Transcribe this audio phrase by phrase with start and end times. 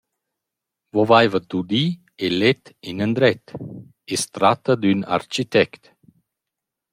[0.95, 1.83] Vo vaivat dudi
[2.23, 3.45] e let inandret,
[4.13, 5.81] i’s tratta d’ün architect.